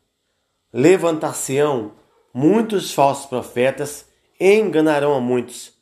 Levantar-se-ão 0.73 1.93
muitos 2.33 2.93
falsos 2.93 3.25
profetas 3.25 4.07
e 4.39 4.53
enganarão 4.55 5.13
a 5.13 5.21
muitos. 5.21 5.73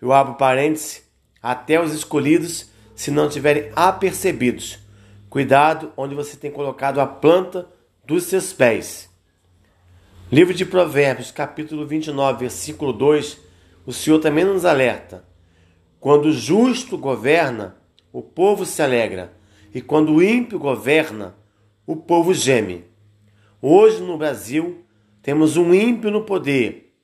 Eu 0.00 0.12
abro 0.12 0.34
parênteses, 0.34 1.02
até 1.42 1.80
os 1.82 1.92
escolhidos, 1.92 2.70
se 2.94 3.10
não 3.10 3.28
tiverem 3.28 3.70
apercebidos. 3.74 4.78
Cuidado 5.28 5.92
onde 5.96 6.14
você 6.14 6.36
tem 6.36 6.50
colocado 6.50 7.00
a 7.00 7.06
planta 7.06 7.68
dos 8.04 8.24
seus 8.24 8.52
pés. 8.52 9.10
Livro 10.32 10.54
de 10.54 10.64
Provérbios, 10.64 11.30
capítulo 11.30 11.86
29, 11.86 12.40
versículo 12.40 12.92
2, 12.92 13.38
o 13.84 13.92
Senhor 13.92 14.20
também 14.20 14.44
nos 14.44 14.64
alerta. 14.64 15.24
Quando 15.98 16.26
o 16.26 16.32
justo 16.32 16.96
governa, 16.96 17.76
o 18.12 18.22
povo 18.22 18.64
se 18.64 18.80
alegra, 18.80 19.32
e 19.74 19.80
quando 19.80 20.14
o 20.14 20.22
ímpio 20.22 20.58
governa, 20.58 21.34
o 21.90 21.96
povo 21.96 22.32
geme. 22.32 22.84
Hoje 23.60 24.00
no 24.00 24.16
Brasil 24.16 24.86
temos 25.22 25.56
um 25.56 25.74
ímpio 25.74 26.08
no 26.08 26.24
poder, 26.24 26.94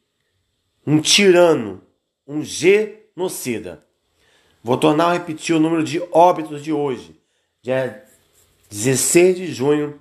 um 0.86 1.00
tirano, 1.00 1.82
um 2.24 2.44
genocida. 2.44 3.84
Vou 4.62 4.76
tornar 4.76 5.06
a 5.06 5.14
repetir 5.14 5.56
o 5.56 5.60
número 5.60 5.82
de 5.82 6.00
óbitos 6.12 6.62
de 6.62 6.72
hoje, 6.72 7.20
dia 7.60 8.04
16 8.70 9.36
de 9.36 9.52
junho 9.52 10.00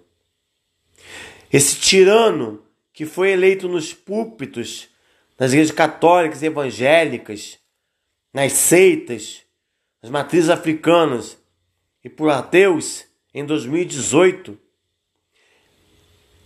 Esse 1.52 1.80
tirano 1.80 2.64
que 2.92 3.06
foi 3.06 3.32
eleito 3.32 3.70
nos 3.70 3.94
púlpitos 3.94 4.90
das 5.38 5.52
igrejas 5.52 5.74
católicas 5.74 6.42
e 6.42 6.48
evangélicas, 6.48 7.60
nas 8.34 8.54
seitas, 8.54 9.44
nas 10.02 10.12
matrizes 10.12 10.50
africanas 10.50 11.38
e 12.04 12.10
por 12.10 12.30
ateus, 12.30 13.06
em 13.38 13.46
2018, 13.46 14.60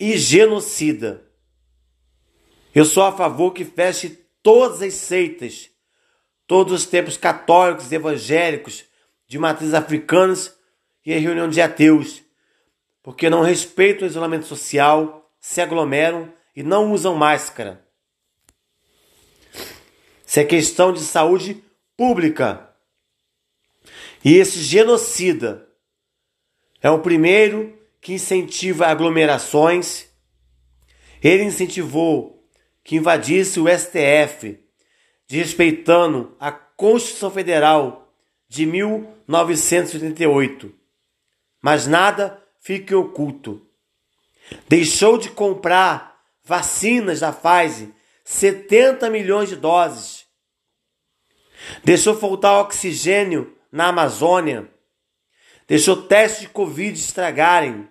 e 0.00 0.18
genocida. 0.18 1.27
Eu 2.74 2.84
sou 2.84 3.04
a 3.04 3.12
favor 3.12 3.52
que 3.52 3.64
feche 3.64 4.24
todas 4.42 4.82
as 4.82 4.94
seitas, 4.94 5.70
todos 6.46 6.72
os 6.72 6.86
templos 6.86 7.16
católicos, 7.16 7.90
evangélicos, 7.90 8.84
de 9.26 9.38
matrizes 9.38 9.74
africanas 9.74 10.56
e 11.04 11.14
a 11.14 11.18
reunião 11.18 11.48
de 11.48 11.60
ateus, 11.60 12.22
porque 13.02 13.28
não 13.28 13.42
respeitam 13.42 14.06
o 14.06 14.10
isolamento 14.10 14.46
social, 14.46 15.30
se 15.40 15.60
aglomeram 15.60 16.32
e 16.54 16.62
não 16.62 16.92
usam 16.92 17.14
máscara. 17.14 17.86
Isso 20.26 20.40
é 20.40 20.44
questão 20.44 20.92
de 20.92 21.00
saúde 21.00 21.62
pública. 21.96 22.68
E 24.24 24.36
esse 24.36 24.60
genocida 24.60 25.66
é 26.82 26.90
o 26.90 27.00
primeiro 27.00 27.78
que 28.00 28.12
incentiva 28.12 28.86
aglomerações. 28.86 30.06
Ele 31.22 31.44
incentivou 31.44 32.37
que 32.88 32.96
invadisse 32.96 33.60
o 33.60 33.68
STF, 33.68 34.58
desrespeitando 35.28 36.34
a 36.40 36.50
Constituição 36.50 37.30
Federal 37.30 38.10
de 38.48 38.64
1988. 38.64 40.74
Mas 41.60 41.86
nada 41.86 42.42
fica 42.60 42.96
oculto. 42.96 43.60
Deixou 44.66 45.18
de 45.18 45.28
comprar 45.28 46.18
vacinas 46.42 47.20
da 47.20 47.30
Pfizer, 47.30 47.90
70 48.24 49.10
milhões 49.10 49.50
de 49.50 49.56
doses. 49.56 50.24
Deixou 51.84 52.16
faltar 52.16 52.62
oxigênio 52.62 53.54
na 53.70 53.88
Amazônia. 53.88 54.66
Deixou 55.66 56.04
testes 56.04 56.40
de 56.40 56.48
Covid 56.48 56.98
estragarem. 56.98 57.86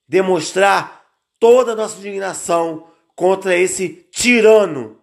demonstrar 0.06 1.02
toda 1.40 1.72
a 1.72 1.76
nossa 1.76 1.98
indignação 1.98 2.92
contra 3.16 3.56
esse 3.56 4.06
tirano 4.12 5.01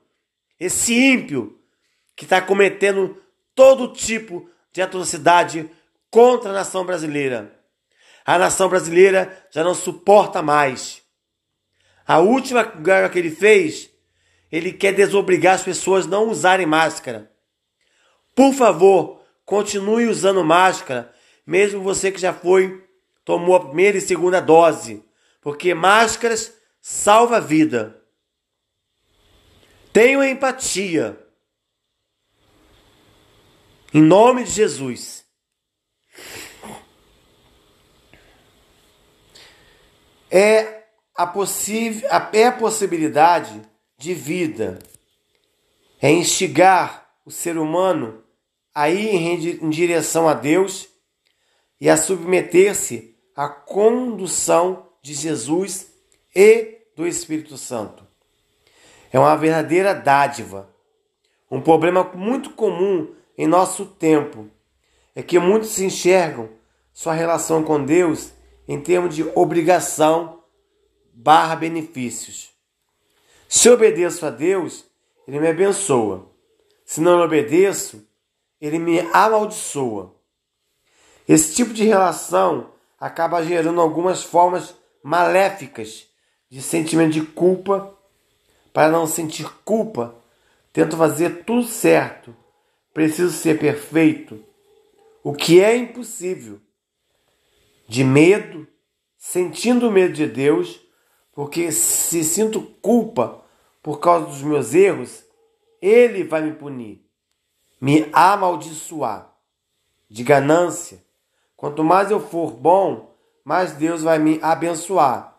esse 0.59 0.95
ímpio 0.95 1.59
que 2.17 2.25
está 2.25 2.41
cometendo 2.41 3.17
todo 3.55 3.93
tipo 3.93 4.49
de 4.73 4.83
atrocidade 4.83 5.71
contra 6.11 6.51
a 6.51 6.55
nação 6.55 6.85
brasileira. 6.85 7.59
A 8.25 8.39
nação 8.39 8.69
brasileira 8.69 9.47
já 9.51 9.65
não 9.65 9.75
suporta 9.75 10.43
mais. 10.43 11.03
A 12.07 12.19
última 12.19 12.63
guerra 12.63 13.09
que 13.09 13.19
ele 13.19 13.31
fez, 13.31 13.91
ele 14.51 14.73
quer 14.73 14.93
desobrigar 14.93 15.55
as 15.55 15.63
pessoas 15.63 16.07
a 16.07 16.09
não 16.09 16.29
usarem 16.29 16.67
máscara. 16.67 17.31
Por 18.35 18.53
favor, 18.55 19.23
continue 19.45 20.07
usando 20.07 20.45
máscara, 20.45 21.13
mesmo 21.47 21.83
você 21.83 22.13
que 22.13 22.21
já 22.21 22.33
foi, 22.33 22.85
tomou 23.25 23.57
a 23.57 23.67
primeira 23.67 23.99
e 23.99 24.01
segunda 24.01 24.41
dose, 24.41 25.05
porque 25.41 25.75
máscaras 25.75 26.55
salva 26.81 27.39
a 27.39 27.41
vida. 27.41 27.98
Tenham 29.99 30.23
empatia. 30.23 31.19
Em 33.93 34.01
nome 34.01 34.45
de 34.45 34.53
Jesus. 34.53 35.25
É 40.31 40.85
a, 41.17 41.27
possível, 41.27 42.09
é 42.33 42.47
a 42.47 42.53
possibilidade 42.53 43.61
de 43.97 44.15
vida. 44.15 44.79
É 46.01 46.13
instigar 46.13 47.11
o 47.27 47.31
ser 47.33 47.59
humano 47.59 48.23
a 48.73 48.89
ir 48.89 49.17
em 49.17 49.69
direção 49.69 50.29
a 50.29 50.35
Deus 50.35 50.89
e 51.81 51.91
a 51.91 51.97
submeter-se 51.97 53.19
à 53.35 53.49
condução 53.49 54.93
de 55.03 55.13
Jesus 55.13 55.93
e 56.33 56.87
do 56.95 57.05
Espírito 57.05 57.57
Santo 57.57 58.08
é 59.13 59.19
uma 59.19 59.37
verdadeira 59.37 59.95
dádiva. 59.95 60.69
Um 61.51 61.61
problema 61.61 62.05
muito 62.15 62.51
comum 62.51 63.15
em 63.37 63.47
nosso 63.47 63.87
tempo 63.87 64.49
é 65.15 65.23
que 65.23 65.39
muitos 65.39 65.71
se 65.71 65.85
enxergam 65.85 66.49
sua 66.93 67.13
relação 67.13 67.63
com 67.63 67.83
Deus 67.83 68.33
em 68.67 68.81
termos 68.81 69.15
de 69.15 69.23
obrigação 69.35 70.43
barra 71.13 71.57
benefícios. 71.57 72.51
Se 73.49 73.71
obedeço 73.71 74.27
a 74.27 74.31
Deus, 74.31 74.85
Ele 75.27 75.41
me 75.41 75.49
abençoa. 75.49 76.31
Se 76.85 77.01
não 77.01 77.21
obedeço, 77.21 78.07
Ele 78.61 78.79
me 78.79 79.01
amaldiçoa. 79.13 80.15
Esse 81.27 81.55
tipo 81.55 81.73
de 81.73 81.85
relação 81.85 82.71
acaba 83.01 83.43
gerando 83.43 83.81
algumas 83.81 84.23
formas 84.23 84.75
maléficas 85.03 86.07
de 86.51 86.63
sentimento 86.63 87.13
de 87.13 87.23
culpa 87.23 87.98
para 88.73 88.91
não 88.91 89.07
sentir 89.07 89.49
culpa, 89.65 90.15
tento 90.73 90.97
fazer 90.97 91.45
tudo 91.45 91.65
certo. 91.65 92.35
Preciso 92.93 93.31
ser 93.31 93.59
perfeito, 93.59 94.43
o 95.23 95.33
que 95.33 95.61
é 95.61 95.77
impossível. 95.77 96.61
De 97.87 98.03
medo, 98.03 98.67
sentindo 99.17 99.91
medo 99.91 100.15
de 100.15 100.27
Deus, 100.27 100.81
porque 101.33 101.71
se 101.71 102.25
sinto 102.25 102.61
culpa 102.83 103.45
por 103.83 104.01
causa 104.01 104.27
dos 104.27 104.43
meus 104.43 104.75
erros, 104.75 105.25
Ele 105.81 106.25
vai 106.25 106.43
me 106.43 106.53
punir, 106.53 107.05
me 107.81 108.09
amaldiçoar. 108.13 109.33
De 110.11 110.25
ganância, 110.25 111.05
quanto 111.57 111.85
mais 111.85 112.11
eu 112.11 112.19
for 112.19 112.51
bom, 112.51 113.15
mais 113.45 113.73
Deus 113.73 114.03
vai 114.03 114.19
me 114.19 114.39
abençoar, 114.43 115.37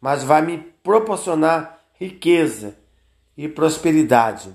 mas 0.00 0.24
vai 0.24 0.42
me 0.42 0.58
proporcionar 0.58 1.75
riqueza 1.98 2.76
e 3.36 3.48
prosperidade. 3.48 4.52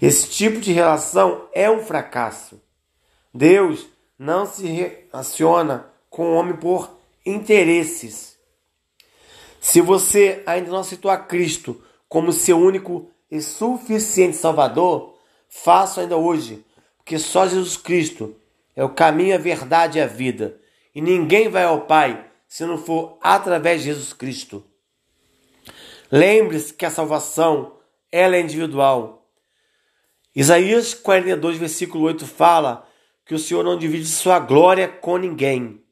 Esse 0.00 0.28
tipo 0.30 0.60
de 0.60 0.72
relação 0.72 1.48
é 1.52 1.70
um 1.70 1.80
fracasso. 1.80 2.60
Deus 3.32 3.86
não 4.18 4.46
se 4.46 4.66
relaciona 4.66 5.86
com 6.08 6.30
o 6.30 6.34
homem 6.34 6.56
por 6.56 6.90
interesses. 7.24 8.38
Se 9.60 9.80
você 9.80 10.42
ainda 10.46 10.70
não 10.70 10.78
aceitou 10.78 11.10
a 11.10 11.18
Cristo 11.18 11.80
como 12.08 12.32
seu 12.32 12.58
único 12.58 13.10
e 13.30 13.40
suficiente 13.40 14.36
Salvador, 14.36 15.16
faça 15.48 16.00
ainda 16.00 16.16
hoje, 16.16 16.64
porque 16.96 17.18
só 17.18 17.46
Jesus 17.46 17.76
Cristo 17.76 18.34
é 18.74 18.82
o 18.82 18.88
caminho, 18.88 19.34
a 19.34 19.38
verdade 19.38 19.98
e 19.98 20.02
a 20.02 20.06
vida. 20.06 20.58
E 20.94 21.00
ninguém 21.00 21.48
vai 21.48 21.64
ao 21.64 21.82
Pai 21.82 22.26
se 22.48 22.64
não 22.64 22.78
for 22.78 23.18
através 23.20 23.82
de 23.82 23.88
Jesus 23.88 24.12
Cristo. 24.12 24.64
Lembre-se 26.10 26.74
que 26.74 26.84
a 26.84 26.90
salvação 26.90 27.78
ela 28.10 28.36
é 28.36 28.40
individual. 28.40 29.30
Isaías 30.34 30.92
42, 30.94 31.56
versículo 31.56 32.04
8 32.04 32.26
fala 32.26 32.88
que 33.24 33.34
o 33.34 33.38
Senhor 33.38 33.62
não 33.62 33.78
divide 33.78 34.06
sua 34.06 34.40
glória 34.40 34.88
com 34.88 35.16
ninguém. 35.16 35.84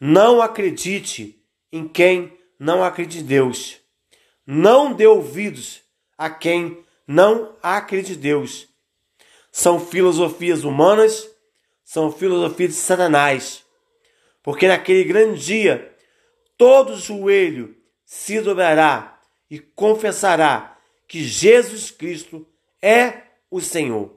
Não 0.00 0.42
acredite 0.42 1.40
em 1.70 1.86
quem 1.86 2.36
não 2.58 2.82
acredite 2.82 3.22
em 3.22 3.26
Deus. 3.26 3.80
Não 4.44 4.92
dê 4.92 5.06
ouvidos 5.06 5.82
a 6.16 6.28
quem 6.28 6.84
não 7.06 7.54
acredite 7.62 8.18
em 8.18 8.20
Deus. 8.20 8.68
São 9.52 9.78
filosofias 9.78 10.64
humanas, 10.64 11.28
são 11.84 12.10
filosofias 12.10 12.70
de 12.70 12.76
Satanás. 12.76 13.64
Porque 14.42 14.66
naquele 14.66 15.04
grande 15.04 15.44
dia, 15.44 15.96
todo 16.56 16.96
joelho 16.96 17.76
se 18.04 18.40
dobrará 18.40 19.17
e 19.50 19.58
confessará 19.58 20.78
que 21.06 21.24
Jesus 21.24 21.90
Cristo 21.90 22.46
é 22.82 23.22
o 23.50 23.60
Senhor. 23.60 24.12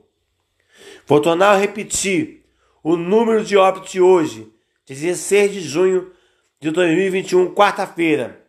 Vou 1.05 1.21
tornar 1.21 1.51
a 1.51 1.57
repetir 1.57 2.41
o 2.83 2.97
número 2.97 3.43
de 3.43 3.55
óbitos 3.55 3.91
de 3.91 4.01
hoje, 4.01 4.51
16 4.88 5.53
de 5.53 5.61
junho 5.61 6.11
de 6.59 6.71
2021, 6.71 7.53
quarta-feira. 7.53 8.41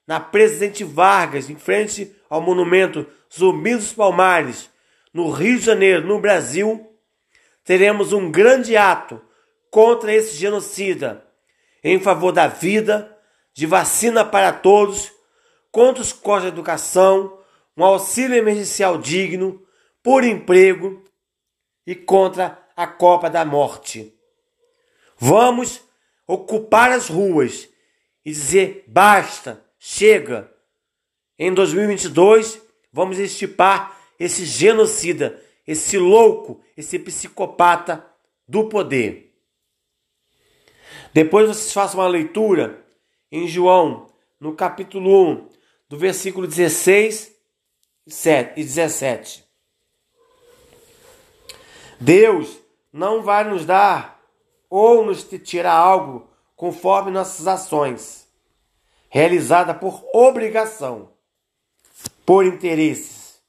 na 0.07 0.21
Presidente 0.21 0.85
Vargas, 0.85 1.51
em 1.51 1.57
frente 1.57 2.15
ao 2.31 2.41
monumento 2.41 3.07
Zumbi 3.35 3.75
dos 3.75 3.93
Palmares, 3.93 4.71
no 5.13 5.31
Rio 5.31 5.59
de 5.59 5.65
Janeiro, 5.65 6.07
no 6.07 6.21
Brasil, 6.21 6.89
teremos 7.65 8.13
um 8.13 8.31
grande 8.31 8.77
ato 8.77 9.21
contra 9.71 10.15
esse 10.15 10.37
genocida, 10.37 11.27
em 11.83 11.99
favor 12.01 12.33
da 12.33 12.47
vida, 12.47 13.15
de 13.53 13.67
vacina 13.67 14.25
para 14.25 14.53
todos, 14.53 15.13
contra 15.77 16.03
os 16.03 16.11
costos 16.11 16.45
de 16.45 16.57
educação, 16.57 17.39
um 17.77 17.85
auxílio 17.85 18.35
emergencial 18.35 18.97
digno, 18.97 19.63
por 20.03 20.25
emprego 20.25 21.05
e 21.87 21.95
contra 21.95 22.67
a 22.75 22.87
Copa 22.87 23.29
da 23.29 23.45
Morte. 23.45 24.19
Vamos 25.19 25.83
ocupar 26.27 26.91
as 26.91 27.11
ruas 27.11 27.69
e 28.25 28.31
dizer 28.31 28.85
basta, 28.87 29.63
chega. 29.79 30.51
Em 31.39 31.53
2022, 31.53 32.59
vamos 32.91 33.19
estipar 33.19 34.01
esse 34.19 34.47
genocida, 34.47 35.39
esse 35.67 35.99
louco, 35.99 36.59
esse 36.75 36.99
psicopata 36.99 38.03
do 38.49 38.67
poder. 38.71 39.39
Depois 41.13 41.47
vocês 41.47 41.71
façam 41.71 42.01
uma 42.01 42.09
leitura 42.09 42.83
em 43.31 43.47
João, 43.47 44.07
no 44.41 44.55
capítulo 44.55 45.33
1, 45.33 45.56
do 45.89 45.97
versículo 45.97 46.47
16 46.47 47.33
e 48.07 48.63
17. 48.63 49.45
Deus 51.99 52.59
não 52.93 53.23
vai 53.23 53.45
nos 53.45 53.65
dar 53.65 54.21
ou 54.69 55.05
nos 55.05 55.25
tirar 55.25 55.75
algo 55.75 56.29
conforme 56.55 57.11
nossas 57.11 57.47
ações, 57.47 58.27
realizada 59.09 59.75
por 59.75 60.03
obrigação, 60.13 61.11
por 62.25 62.45
interesses. 62.45 63.41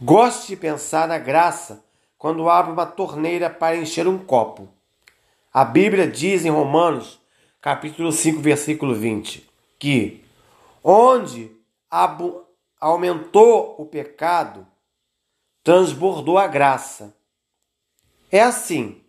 Goste 0.00 0.48
de 0.48 0.56
pensar 0.56 1.08
na 1.08 1.18
graça 1.18 1.84
quando 2.16 2.48
abre 2.48 2.72
uma 2.72 2.86
torneira 2.86 3.48
para 3.50 3.76
encher 3.76 4.06
um 4.06 4.18
copo. 4.18 4.68
A 5.52 5.64
Bíblia 5.64 6.06
diz 6.06 6.44
em 6.44 6.50
Romanos, 6.50 7.20
capítulo 7.60 8.12
5, 8.12 8.40
versículo 8.40 8.94
20, 8.94 9.48
que 9.78 10.24
onde 10.90 11.54
aumentou 12.80 13.76
o 13.78 13.84
pecado, 13.84 14.66
transbordou 15.62 16.38
a 16.38 16.46
graça. 16.46 17.14
É 18.32 18.40
assim. 18.40 19.04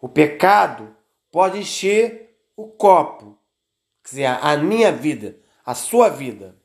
O 0.00 0.08
pecado 0.08 0.96
pode 1.30 1.60
encher 1.60 2.36
o 2.56 2.66
copo, 2.66 3.38
quer 4.02 4.08
dizer, 4.08 4.26
a 4.26 4.56
minha 4.56 4.90
vida, 4.90 5.38
a 5.64 5.74
sua 5.74 6.08
vida. 6.08 6.56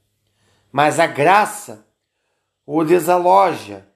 Mas 0.71 1.00
a 1.00 1.05
graça 1.05 1.86
o 2.65 2.83
desaloja 2.83 3.88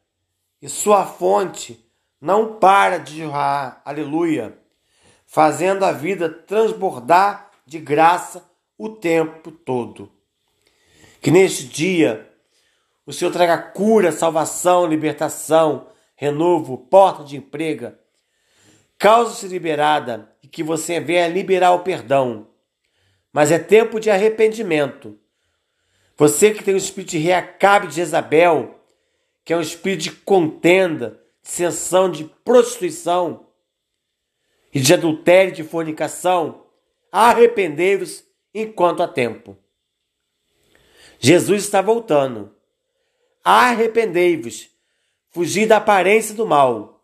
e 0.61 0.69
sua 0.69 1.05
fonte 1.05 1.89
não 2.21 2.59
para 2.59 2.99
de 2.99 3.19
jorrar, 3.19 3.81
aleluia, 3.83 4.59
fazendo 5.25 5.83
a 5.85 5.91
vida 5.91 6.29
transbordar 6.29 7.51
de 7.65 7.79
graça 7.79 8.47
o 8.77 8.89
tempo 8.89 9.51
todo. 9.51 10.14
Que 11.25 11.32
neste 11.32 11.63
dia 11.63 12.32
o 13.03 13.12
Senhor 13.12 13.32
traga 13.32 13.58
cura, 13.58 14.12
salvação, 14.12 14.86
libertação, 14.86 15.88
renovo, 16.15 16.77
porta 16.77 17.24
de 17.24 17.36
emprego, 17.36 17.94
causa-se 18.96 19.48
liberada 19.48 20.32
e 20.44 20.48
que 20.48 20.62
você 20.62 21.00
venha 21.00 21.27
liberar 21.27 21.72
o 21.72 21.79
perdão. 21.79 22.50
Mas 23.34 23.51
é 23.51 23.58
tempo 23.58 24.00
de 24.00 24.12
arrependimento. 24.12 25.17
Você 26.15 26.53
que 26.53 26.63
tem 26.63 26.75
o 26.75 26.77
espírito 26.77 27.10
de 27.10 27.17
Reacabe 27.17 27.88
de 27.88 27.96
Jezabel, 27.96 28.79
que 29.44 29.51
é 29.51 29.58
um 29.58 29.62
espírito 29.62 30.03
de 30.03 30.12
contenda, 30.12 31.20
de 31.41 31.50
sessão, 31.50 32.08
de 32.08 32.25
prostituição 32.25 33.48
e 34.72 34.79
de 34.79 34.94
adultério, 34.94 35.51
de 35.51 35.63
fornicação, 35.63 36.67
arrependei-vos 37.12 38.24
enquanto 38.53 39.01
há 39.01 39.08
tempo. 39.08 39.58
Jesus 41.25 41.63
está 41.63 41.82
voltando. 41.82 42.55
Arrependei-vos 43.44 44.70
fugir 45.32 45.67
da 45.67 45.77
aparência 45.77 46.36
do 46.36 46.46
mal. 46.46 47.03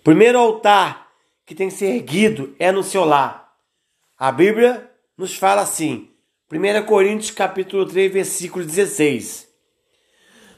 O 0.00 0.02
primeiro 0.02 0.36
altar 0.36 1.12
que 1.46 1.54
tem 1.54 1.68
que 1.68 1.74
ser 1.74 1.94
erguido 1.94 2.56
é 2.58 2.72
no 2.72 2.82
seu 2.82 3.04
lar. 3.04 3.56
A 4.18 4.32
Bíblia 4.32 4.90
nos 5.16 5.36
fala 5.36 5.62
assim, 5.62 6.10
1 6.50 6.86
Coríntios 6.86 7.30
capítulo 7.30 7.86
3, 7.86 8.12
versículo 8.12 8.64
16. 8.64 9.46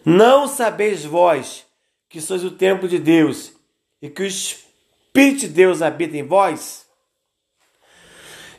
Não 0.06 0.48
sabeis 0.48 1.04
vós 1.04 1.66
que 2.08 2.22
sois 2.22 2.42
o 2.42 2.52
templo 2.52 2.88
de 2.88 2.98
Deus 2.98 3.52
e 4.00 4.08
que 4.08 4.22
o 4.22 4.26
Espírito 4.26 5.40
de 5.40 5.48
Deus 5.48 5.82
habita 5.82 6.16
em 6.16 6.22
vós? 6.22 6.81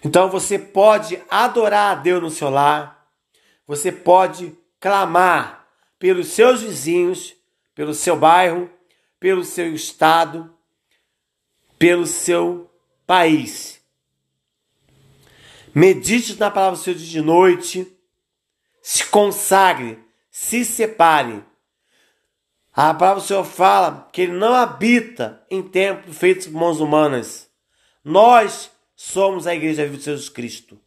Então 0.04 0.30
você 0.30 0.60
pode 0.60 1.22
adorar 1.30 1.92
a 1.92 2.02
Deus 2.02 2.22
no 2.22 2.30
seu 2.30 2.50
lar, 2.50 3.08
você 3.66 3.92
pode 3.92 4.56
clamar 4.80 5.66
pelos 5.98 6.28
seus 6.28 6.62
vizinhos, 6.62 7.34
pelo 7.74 7.94
seu 7.94 8.18
bairro, 8.18 8.70
pelo 9.20 9.44
seu 9.46 9.74
estado, 9.74 10.54
pelo 11.80 12.06
seu 12.06 12.70
país. 13.08 13.82
Medite 15.74 16.38
na 16.38 16.52
palavra 16.52 16.78
do 16.78 16.84
Senhor 16.84 16.98
de 16.98 17.22
noite, 17.22 17.98
se 18.82 19.06
consagre, 19.06 19.98
se 20.30 20.66
separe. 20.66 21.44
A 22.74 22.94
palavra 22.94 23.22
do 23.22 23.28
Senhor 23.28 23.46
fala 23.46 24.10
que 24.12 24.24
ele 24.24 24.34
não 24.34 24.54
habita 24.54 25.42
em 25.50 25.64
templos 25.64 26.18
feitos 26.18 26.48
por 26.48 26.54
mãos 26.54 26.82
humanas. 26.82 27.50
Nós 28.04 28.70
somos 29.04 29.46
a 29.46 29.54
igreja 29.54 29.84
viva 29.84 29.98
de 29.98 30.06
Jesus 30.06 30.30
Cristo. 30.30 30.80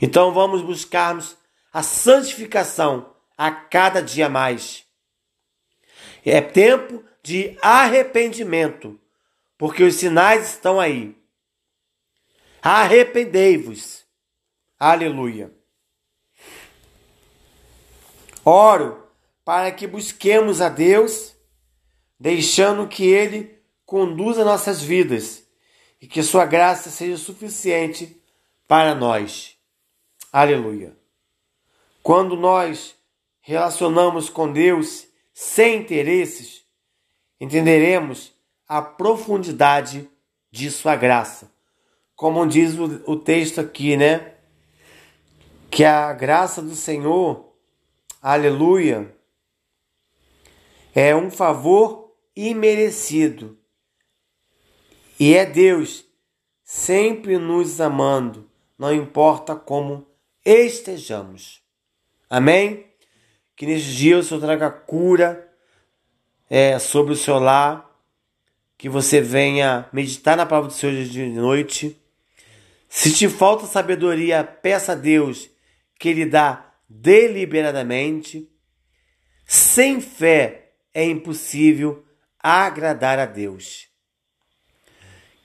Então 0.00 0.32
vamos 0.32 0.62
buscarmos 0.62 1.36
a 1.70 1.82
santificação 1.82 3.14
a 3.36 3.50
cada 3.50 4.00
dia 4.00 4.30
mais. 4.30 4.86
É 6.24 6.40
tempo 6.40 7.04
de 7.22 7.58
arrependimento, 7.60 8.98
porque 9.58 9.82
os 9.82 9.96
sinais 9.96 10.54
estão 10.54 10.80
aí. 10.80 11.14
Arrependei-vos. 12.62 14.06
Aleluia. 14.78 15.52
Oro 18.42 19.06
para 19.44 19.70
que 19.70 19.86
busquemos 19.86 20.62
a 20.62 20.70
Deus, 20.70 21.36
deixando 22.18 22.88
que 22.88 23.04
Ele 23.04 23.58
conduza 23.84 24.46
nossas 24.46 24.82
vidas 24.82 25.49
e 26.00 26.06
que 26.06 26.22
Sua 26.22 26.46
graça 26.46 26.90
seja 26.90 27.16
suficiente 27.16 28.20
para 28.66 28.94
nós. 28.94 29.56
Aleluia. 30.32 30.96
Quando 32.02 32.36
nós 32.36 32.94
relacionamos 33.40 34.30
com 34.30 34.52
Deus 34.52 35.06
sem 35.34 35.80
interesses, 35.80 36.64
entenderemos 37.40 38.32
a 38.66 38.80
profundidade 38.80 40.08
de 40.50 40.70
Sua 40.70 40.96
graça. 40.96 41.52
Como 42.16 42.46
diz 42.46 42.74
o, 42.78 43.16
texto 43.16 43.60
aqui, 43.60 43.96
né? 43.96 44.34
Que 45.70 45.84
a 45.84 46.12
graça 46.12 46.60
do 46.60 46.74
Senhor, 46.74 47.52
aleluia, 48.20 49.14
é 50.94 51.14
um 51.14 51.30
favor 51.30 52.14
imerecido. 52.36 53.59
E 55.20 55.34
é 55.34 55.44
Deus 55.44 56.06
sempre 56.64 57.36
nos 57.36 57.78
amando, 57.78 58.50
não 58.78 58.90
importa 58.90 59.54
como 59.54 60.06
estejamos. 60.42 61.62
Amém? 62.30 62.86
Que 63.54 63.66
neste 63.66 63.92
dia 63.92 64.16
o 64.16 64.22
Senhor 64.22 64.40
traga 64.40 64.70
cura 64.70 65.46
é, 66.48 66.78
sobre 66.78 67.12
o 67.12 67.16
seu 67.16 67.38
lar, 67.38 67.86
que 68.78 68.88
você 68.88 69.20
venha 69.20 69.86
meditar 69.92 70.38
na 70.38 70.46
palavra 70.46 70.70
do 70.70 70.74
Senhor 70.74 71.04
de 71.04 71.26
noite. 71.26 72.00
Se 72.88 73.12
te 73.12 73.28
falta 73.28 73.66
sabedoria, 73.66 74.42
peça 74.42 74.92
a 74.92 74.94
Deus 74.94 75.50
que 75.98 76.08
Ele 76.08 76.24
dá 76.24 76.72
deliberadamente. 76.88 78.50
Sem 79.46 80.00
fé 80.00 80.72
é 80.94 81.04
impossível 81.04 82.06
agradar 82.42 83.18
a 83.18 83.26
Deus. 83.26 83.89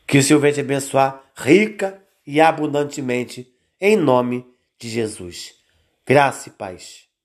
Que 0.07 0.17
o 0.17 0.23
Senhor 0.23 0.39
venha 0.39 0.53
te 0.53 0.59
abençoar 0.61 1.23
rica 1.35 2.01
e 2.25 2.39
abundantemente, 2.39 3.51
em 3.79 3.95
nome 3.95 4.45
de 4.79 4.89
Jesus. 4.89 5.55
Graça 6.05 6.49
e 6.49 6.51
paz. 6.51 7.04